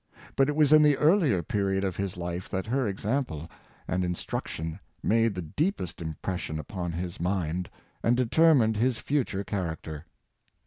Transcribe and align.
But 0.35 0.49
it 0.49 0.55
was 0.55 0.73
in 0.73 0.81
the 0.81 0.97
earlier 0.97 1.43
period 1.43 1.83
of 1.83 1.95
his 1.95 2.17
life 2.17 2.49
that 2.49 2.65
her 2.65 2.87
example 2.87 3.47
and 3.87 4.03
instruction 4.03 4.79
made 5.03 5.35
the 5.35 5.43
deepest 5.43 6.01
impression 6.01 6.57
upon 6.57 6.91
his 6.93 7.19
mind, 7.19 7.69
and 8.01 8.17
determined 8.17 8.77
his 8.77 8.97
future 8.97 9.43
character. 9.43 10.07